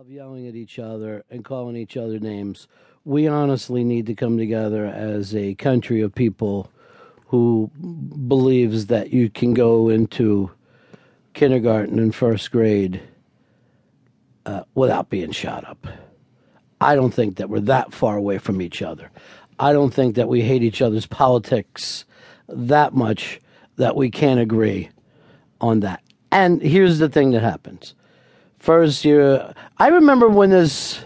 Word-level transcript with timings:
of 0.00 0.10
yelling 0.10 0.46
at 0.46 0.54
each 0.54 0.78
other 0.78 1.24
and 1.30 1.42
calling 1.42 1.74
each 1.74 1.96
other 1.96 2.18
names. 2.18 2.68
We 3.06 3.28
honestly 3.28 3.82
need 3.82 4.04
to 4.06 4.14
come 4.14 4.36
together 4.36 4.84
as 4.84 5.34
a 5.34 5.54
country 5.54 6.02
of 6.02 6.14
people 6.14 6.70
who 7.28 7.70
believes 8.28 8.88
that 8.88 9.10
you 9.10 9.30
can 9.30 9.54
go 9.54 9.88
into 9.88 10.50
kindergarten 11.32 11.98
and 11.98 12.14
first 12.14 12.50
grade 12.50 13.00
uh, 14.44 14.64
without 14.74 15.08
being 15.08 15.30
shot 15.30 15.66
up. 15.66 15.86
I 16.78 16.94
don't 16.94 17.14
think 17.14 17.36
that 17.36 17.48
we're 17.48 17.60
that 17.60 17.94
far 17.94 18.18
away 18.18 18.36
from 18.36 18.60
each 18.60 18.82
other. 18.82 19.10
I 19.58 19.72
don't 19.72 19.94
think 19.94 20.16
that 20.16 20.28
we 20.28 20.42
hate 20.42 20.62
each 20.62 20.82
other's 20.82 21.06
politics 21.06 22.04
that 22.50 22.92
much 22.92 23.40
that 23.76 23.96
we 23.96 24.10
can't 24.10 24.40
agree 24.40 24.90
on 25.58 25.80
that. 25.80 26.02
And 26.30 26.60
here's 26.60 26.98
the 26.98 27.08
thing 27.08 27.30
that 27.30 27.42
happens. 27.42 27.94
First 28.58 29.04
year, 29.04 29.54
I 29.78 29.88
remember 29.88 30.28
when 30.28 30.50
this, 30.50 31.04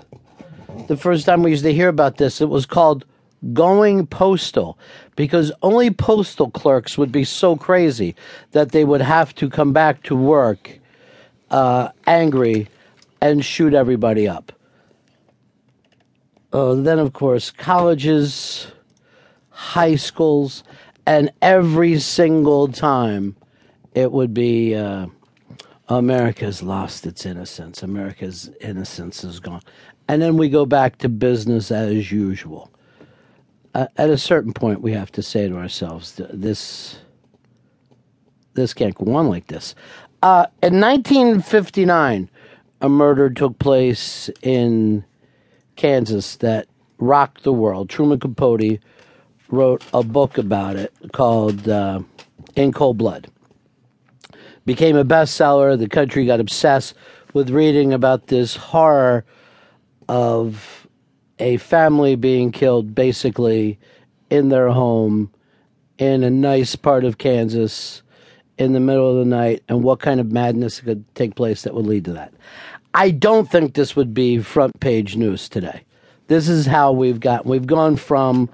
the 0.89 0.97
first 0.97 1.27
time 1.27 1.43
we 1.43 1.51
used 1.51 1.65
to 1.65 1.73
hear 1.73 1.89
about 1.89 2.17
this, 2.17 2.41
it 2.41 2.49
was 2.49 2.67
called 2.67 3.05
going 3.53 4.07
postal 4.07 4.79
because 5.17 5.51
only 5.63 5.91
postal 5.91 6.51
clerks 6.51 6.99
would 6.99 7.11
be 7.11 7.25
so 7.25 7.57
crazy 7.57 8.15
that 8.53 8.73
they 8.73 8.85
would 8.85 9.01
have 9.01 9.35
to 9.37 9.49
come 9.49 9.73
back 9.73 10.03
to 10.05 10.15
work 10.15 10.79
uh, 11.51 11.89
angry 12.07 12.69
and 13.21 13.45
shoot 13.45 13.75
everybody 13.75 14.29
up. 14.29 14.53
Uh, 16.53 16.75
then, 16.75 16.99
of 16.99 17.13
course, 17.13 17.51
colleges, 17.51 18.67
high 19.51 19.95
schools, 19.95 20.65
and 21.07 21.31
every 21.41 21.99
single 21.99 22.69
time 22.69 23.37
it 23.95 24.11
would 24.11 24.35
be 24.35 24.75
uh, 24.75 25.07
America's 25.99 26.63
lost 26.63 27.05
its 27.05 27.27
innocence. 27.27 27.83
America's 27.83 28.51
innocence 28.61 29.25
is 29.25 29.41
gone. 29.41 29.63
And 30.09 30.23
then 30.23 30.37
we 30.37 30.49
go 30.49 30.65
back 30.65 30.99
to 30.99 31.09
business 31.09 31.71
as 31.71 32.13
usual. 32.13 32.71
Uh, 33.75 33.87
at 33.97 34.11
a 34.11 34.19
certain 34.19 34.53
point, 34.53 34.83
we 34.83 34.93
have 34.93 35.13
to 35.13 35.23
say 35.23 35.49
to 35.49 35.57
ourselves, 35.57 36.21
this, 36.33 36.99
this 38.55 38.73
can't 38.75 38.95
go 38.95 39.15
on 39.15 39.29
like 39.29 39.49
this. 39.49 39.75
Uh, 40.23 40.47
in 40.63 40.81
1959, 40.81 42.31
a 42.81 42.89
murder 42.89 43.31
took 43.31 43.59
place 43.59 44.31
in 44.43 45.05
Kansas 45.77 46.37
that 46.37 46.67
rocked 46.99 47.43
the 47.43 47.53
world. 47.53 47.89
Truman 47.89 48.21
Capote 48.21 48.79
wrote 49.49 49.85
a 49.93 50.03
book 50.03 50.39
about 50.39 50.77
it 50.77 50.93
called 51.13 51.69
uh, 51.69 52.01
In 52.55 52.73
Cold 52.73 52.99
Blood. 52.99 53.29
Became 54.71 54.97
a 54.97 55.05
bestseller. 55.05 55.77
The 55.77 55.89
country 55.89 56.25
got 56.25 56.39
obsessed 56.39 56.95
with 57.35 57.51
reading 57.51 57.93
about 57.93 58.29
this 58.29 58.55
horror 58.55 59.25
of 60.09 60.87
a 61.41 61.57
family 61.57 62.15
being 62.15 62.53
killed 62.53 62.95
basically 62.95 63.81
in 64.31 64.49
their 64.49 64.69
home 64.69 65.33
in 65.99 66.23
a 66.23 66.31
nice 66.31 66.77
part 66.77 67.05
of 67.05 67.19
Kansas 67.19 68.03
in 68.59 68.73
the 68.73 68.79
middle 68.79 69.11
of 69.11 69.17
the 69.17 69.25
night 69.25 69.65
and 69.69 69.83
what 69.83 69.99
kind 69.99 70.21
of 70.21 70.31
madness 70.31 70.81
could 70.81 71.05
take 71.17 71.35
place 71.35 71.63
that 71.63 71.75
would 71.75 71.87
lead 71.87 72.05
to 72.05 72.13
that. 72.13 72.33
I 72.95 73.11
don't 73.11 73.51
think 73.51 73.75
this 73.75 73.97
would 73.97 74.15
be 74.15 74.39
front 74.39 74.79
page 74.79 75.17
news 75.17 75.49
today. 75.49 75.83
This 76.29 76.49
is 76.49 76.65
how 76.67 76.93
we've 76.93 77.19
got 77.19 77.45
we've 77.45 77.67
gone 77.67 77.97
from 77.97 78.49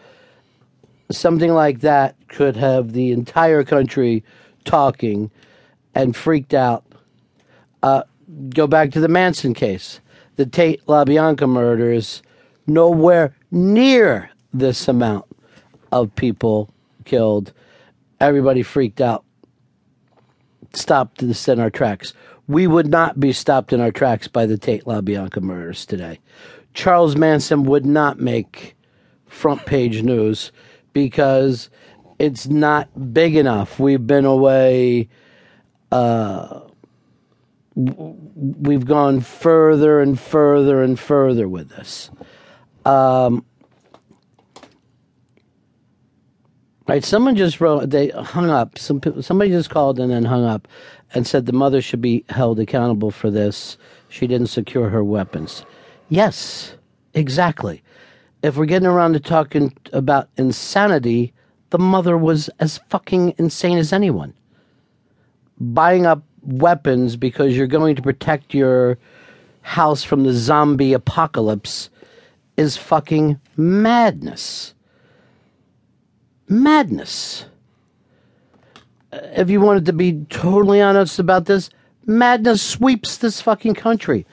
something 1.10 1.52
like 1.52 1.80
that 1.80 2.16
could 2.28 2.56
have 2.56 2.94
the 2.94 3.12
entire 3.12 3.64
country 3.64 4.24
talking 4.64 5.30
and 5.96 6.14
freaked 6.14 6.54
out. 6.54 6.84
Uh, 7.82 8.02
go 8.50 8.66
back 8.66 8.92
to 8.92 9.00
the 9.00 9.08
Manson 9.08 9.54
case, 9.54 10.00
the 10.36 10.46
Tate 10.46 10.84
LaBianca 10.86 11.48
murders 11.48 12.22
nowhere 12.66 13.34
near 13.50 14.30
this 14.52 14.88
amount 14.88 15.24
of 15.90 16.14
people 16.14 16.68
killed. 17.04 17.52
Everybody 18.20 18.62
freaked 18.62 19.00
out, 19.00 19.24
stopped 20.74 21.18
to 21.20 21.52
in 21.52 21.60
our 21.60 21.70
tracks. 21.70 22.12
We 22.46 22.66
would 22.66 22.88
not 22.88 23.18
be 23.18 23.32
stopped 23.32 23.72
in 23.72 23.80
our 23.80 23.90
tracks 23.90 24.28
by 24.28 24.46
the 24.46 24.58
Tate 24.58 24.84
LaBianca 24.84 25.40
murders 25.40 25.86
today. 25.86 26.20
Charles 26.74 27.16
Manson 27.16 27.64
would 27.64 27.86
not 27.86 28.20
make 28.20 28.76
front 29.26 29.64
page 29.64 30.02
news 30.02 30.52
because 30.92 31.70
it's 32.18 32.46
not 32.46 33.14
big 33.14 33.34
enough. 33.34 33.78
We've 33.78 34.06
been 34.06 34.26
away. 34.26 35.08
Uh, 35.92 36.60
we've 37.76 38.86
gone 38.86 39.20
further 39.20 40.00
and 40.00 40.18
further 40.18 40.82
and 40.82 40.98
further 40.98 41.48
with 41.48 41.68
this. 41.68 42.10
Um, 42.84 43.44
right, 46.88 47.04
someone 47.04 47.36
just 47.36 47.60
wrote. 47.60 47.90
They 47.90 48.08
hung 48.08 48.50
up. 48.50 48.78
Some 48.78 49.00
somebody 49.20 49.50
just 49.50 49.70
called 49.70 49.98
and 50.00 50.10
then 50.10 50.24
hung 50.24 50.44
up, 50.44 50.66
and 51.14 51.26
said 51.26 51.46
the 51.46 51.52
mother 51.52 51.80
should 51.80 52.00
be 52.00 52.24
held 52.28 52.58
accountable 52.58 53.10
for 53.10 53.30
this. 53.30 53.76
She 54.08 54.26
didn't 54.26 54.48
secure 54.48 54.88
her 54.88 55.04
weapons. 55.04 55.64
Yes, 56.08 56.74
exactly. 57.14 57.82
If 58.42 58.56
we're 58.56 58.66
getting 58.66 58.86
around 58.86 59.14
to 59.14 59.20
talking 59.20 59.76
about 59.92 60.28
insanity, 60.36 61.32
the 61.70 61.78
mother 61.78 62.16
was 62.16 62.48
as 62.60 62.78
fucking 62.88 63.34
insane 63.38 63.78
as 63.78 63.92
anyone. 63.92 64.34
Buying 65.58 66.06
up 66.06 66.22
weapons 66.42 67.16
because 67.16 67.56
you're 67.56 67.66
going 67.66 67.96
to 67.96 68.02
protect 68.02 68.54
your 68.54 68.98
house 69.62 70.04
from 70.04 70.22
the 70.22 70.32
zombie 70.32 70.92
apocalypse 70.92 71.90
is 72.56 72.76
fucking 72.76 73.40
madness. 73.56 74.74
Madness. 76.48 77.46
Uh, 79.12 79.18
if 79.34 79.50
you 79.50 79.60
wanted 79.60 79.84
to 79.86 79.92
be 79.92 80.24
totally 80.30 80.80
honest 80.80 81.18
about 81.18 81.46
this, 81.46 81.70
madness 82.06 82.62
sweeps 82.62 83.18
this 83.18 83.40
fucking 83.40 83.74
country 83.74 84.24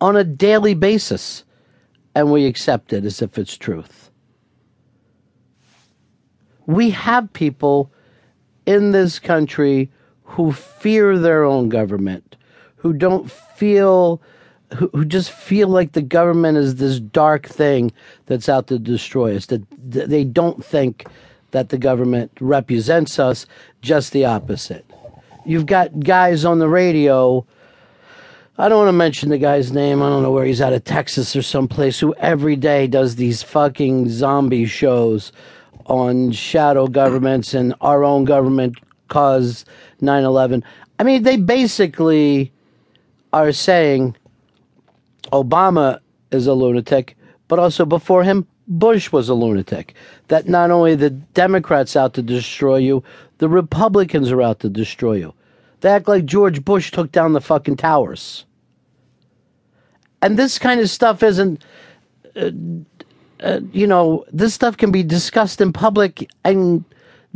on 0.00 0.16
a 0.16 0.24
daily 0.24 0.74
basis, 0.74 1.44
and 2.14 2.30
we 2.30 2.46
accept 2.46 2.92
it 2.92 3.04
as 3.04 3.20
if 3.20 3.36
it's 3.36 3.56
truth. 3.56 4.10
We 6.66 6.90
have 6.90 7.32
people 7.32 7.90
in 8.66 8.92
this 8.92 9.18
country 9.18 9.90
who 10.28 10.52
fear 10.52 11.18
their 11.18 11.42
own 11.42 11.68
government, 11.68 12.36
who 12.76 12.92
don't 12.92 13.30
feel 13.30 14.20
who, 14.74 14.90
who 14.94 15.04
just 15.04 15.30
feel 15.30 15.68
like 15.68 15.92
the 15.92 16.02
government 16.02 16.58
is 16.58 16.76
this 16.76 17.00
dark 17.00 17.46
thing 17.46 17.90
that's 18.26 18.48
out 18.48 18.66
to 18.66 18.78
destroy 18.78 19.34
us. 19.34 19.46
That, 19.46 19.62
that 19.90 20.10
they 20.10 20.24
don't 20.24 20.62
think 20.62 21.06
that 21.52 21.70
the 21.70 21.78
government 21.78 22.30
represents 22.40 23.18
us, 23.18 23.46
just 23.80 24.12
the 24.12 24.26
opposite. 24.26 24.84
You've 25.46 25.64
got 25.64 26.00
guys 26.00 26.44
on 26.44 26.58
the 26.58 26.68
radio. 26.68 27.46
I 28.58 28.68
don't 28.68 28.78
want 28.78 28.88
to 28.88 28.92
mention 28.92 29.30
the 29.30 29.38
guy's 29.38 29.72
name. 29.72 30.02
I 30.02 30.10
don't 30.10 30.22
know 30.22 30.32
where 30.32 30.44
he's 30.44 30.60
out 30.60 30.74
of 30.74 30.84
Texas 30.84 31.34
or 31.34 31.40
someplace 31.40 31.98
who 31.98 32.14
every 32.16 32.56
day 32.56 32.86
does 32.86 33.16
these 33.16 33.42
fucking 33.42 34.10
zombie 34.10 34.66
shows 34.66 35.32
on 35.86 36.32
shadow 36.32 36.86
governments 36.86 37.54
and 37.54 37.74
our 37.80 38.04
own 38.04 38.26
government 38.26 38.76
caused 39.08 39.68
9 40.00 40.24
11. 40.24 40.64
I 40.98 41.02
mean, 41.02 41.22
they 41.22 41.36
basically 41.36 42.52
are 43.32 43.52
saying 43.52 44.16
Obama 45.32 46.00
is 46.30 46.46
a 46.46 46.54
lunatic, 46.54 47.16
but 47.48 47.58
also 47.58 47.84
before 47.84 48.24
him, 48.24 48.46
Bush 48.66 49.12
was 49.12 49.28
a 49.28 49.34
lunatic. 49.34 49.94
That 50.28 50.48
not 50.48 50.70
only 50.70 50.94
the 50.94 51.10
Democrats 51.10 51.96
out 51.96 52.14
to 52.14 52.22
destroy 52.22 52.76
you, 52.76 53.02
the 53.38 53.48
Republicans 53.48 54.30
are 54.30 54.42
out 54.42 54.60
to 54.60 54.68
destroy 54.68 55.14
you. 55.14 55.34
They 55.80 55.90
act 55.90 56.08
like 56.08 56.24
George 56.24 56.64
Bush 56.64 56.90
took 56.90 57.12
down 57.12 57.32
the 57.32 57.40
fucking 57.40 57.76
towers. 57.76 58.44
And 60.20 60.36
this 60.36 60.58
kind 60.58 60.80
of 60.80 60.90
stuff 60.90 61.22
isn't, 61.22 61.64
uh, 62.34 62.50
uh, 63.40 63.60
you 63.72 63.86
know, 63.86 64.24
this 64.32 64.54
stuff 64.54 64.76
can 64.76 64.90
be 64.90 65.04
discussed 65.04 65.60
in 65.60 65.72
public 65.72 66.28
and 66.44 66.84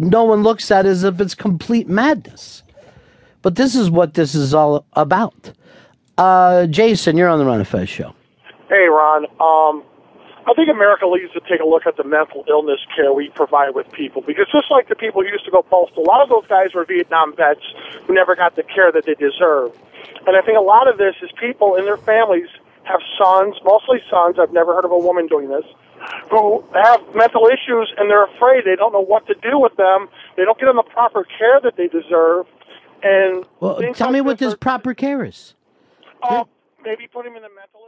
no 0.02 0.24
one 0.24 0.42
looks 0.42 0.70
at 0.70 0.86
as 0.86 1.04
if 1.04 1.20
it's 1.20 1.34
complete 1.34 1.88
madness. 1.88 2.62
But 3.42 3.56
this 3.56 3.74
is 3.74 3.90
what 3.90 4.14
this 4.14 4.34
is 4.34 4.54
all 4.54 4.84
about. 4.92 5.52
Uh, 6.18 6.66
Jason, 6.66 7.16
you're 7.16 7.28
on 7.28 7.38
the 7.38 7.44
Ron 7.44 7.58
and 7.58 7.68
Fez 7.68 7.88
show. 7.88 8.14
Hey, 8.68 8.86
Ron. 8.88 9.26
Um, 9.40 9.84
I 10.46 10.54
think 10.54 10.68
America 10.68 11.06
needs 11.06 11.32
to 11.34 11.40
take 11.48 11.60
a 11.60 11.66
look 11.66 11.86
at 11.86 11.96
the 11.96 12.04
mental 12.04 12.44
illness 12.48 12.80
care 12.96 13.12
we 13.12 13.30
provide 13.30 13.74
with 13.74 13.90
people 13.92 14.22
because 14.22 14.46
just 14.50 14.70
like 14.70 14.88
the 14.88 14.96
people 14.96 15.22
who 15.22 15.28
used 15.28 15.44
to 15.44 15.50
go 15.50 15.62
postal, 15.62 16.02
a 16.02 16.08
lot 16.08 16.22
of 16.22 16.28
those 16.28 16.46
guys 16.48 16.74
were 16.74 16.84
Vietnam 16.84 17.34
vets 17.36 17.62
who 18.06 18.14
never 18.14 18.34
got 18.34 18.56
the 18.56 18.64
care 18.64 18.90
that 18.90 19.06
they 19.06 19.14
deserved. 19.14 19.78
And 20.26 20.36
I 20.36 20.42
think 20.42 20.58
a 20.58 20.62
lot 20.62 20.88
of 20.88 20.98
this 20.98 21.14
is 21.22 21.30
people 21.38 21.76
and 21.76 21.86
their 21.86 21.96
families 21.96 22.48
have 22.84 23.00
sons, 23.18 23.54
mostly 23.64 24.02
sons. 24.10 24.36
I've 24.38 24.52
never 24.52 24.74
heard 24.74 24.84
of 24.84 24.90
a 24.90 24.98
woman 24.98 25.26
doing 25.26 25.48
this, 25.48 25.64
who 26.30 26.64
have 26.74 27.00
mental 27.14 27.46
issues 27.46 27.92
and 27.96 28.10
they're 28.10 28.24
afraid. 28.24 28.64
They 28.64 28.76
don't 28.76 28.92
know 28.92 29.04
what 29.04 29.26
to 29.26 29.34
do 29.34 29.58
with 29.58 29.76
them. 29.76 30.08
They 30.36 30.44
don't 30.44 30.58
get 30.58 30.66
them 30.66 30.76
the 30.76 30.82
proper 30.82 31.24
care 31.24 31.60
that 31.62 31.76
they 31.76 31.88
deserve. 31.88 32.46
And 33.02 33.44
well, 33.60 33.80
tell 33.94 34.10
me 34.10 34.20
what 34.20 34.38
this 34.38 34.54
proper 34.54 34.94
care 34.94 35.24
is. 35.24 35.54
Uh, 36.22 36.44
maybe 36.84 37.08
put 37.08 37.26
him 37.26 37.34
in 37.34 37.42
the 37.42 37.48
mental. 37.48 37.80